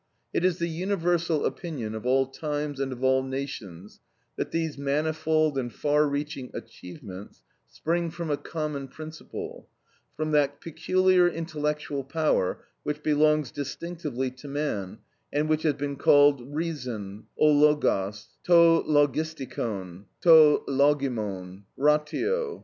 It 0.33 0.43
is 0.43 0.57
the 0.57 0.67
universal 0.67 1.45
opinion 1.45 1.93
of 1.93 2.07
all 2.07 2.25
times 2.25 2.79
and 2.79 2.91
of 2.91 3.03
all 3.03 3.21
nations 3.21 3.99
that 4.35 4.49
these 4.49 4.75
manifold 4.75 5.59
and 5.59 5.71
far 5.71 6.07
reaching 6.07 6.49
achievements 6.55 7.43
spring 7.67 8.09
from 8.09 8.31
a 8.31 8.35
common 8.35 8.87
principle, 8.87 9.69
from 10.17 10.31
that 10.31 10.59
peculiar 10.59 11.27
intellectual 11.27 12.03
power 12.03 12.65
which 12.81 13.03
belongs 13.03 13.51
distinctively 13.51 14.31
to 14.31 14.47
man 14.47 14.97
and 15.31 15.47
which 15.47 15.61
has 15.61 15.75
been 15.75 15.97
called 15.97 16.51
reason, 16.51 17.27
ὁ 17.39 17.53
λογος, 17.61 18.25
το 18.43 18.81
λογιστικον, 18.83 20.05
το 20.19 20.63
λογιμον, 20.67 21.61
ratio. 21.77 22.59